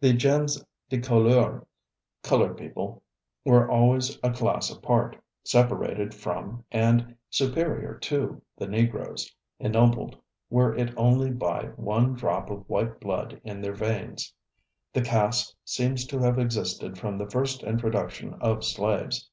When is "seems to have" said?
15.66-16.38